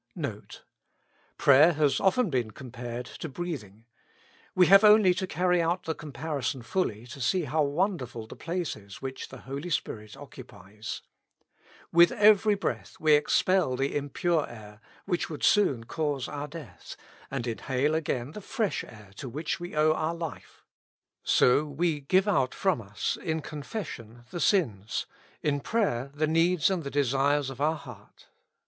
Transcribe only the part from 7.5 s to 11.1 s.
wonderful the place is which the Holy Spirit occupies.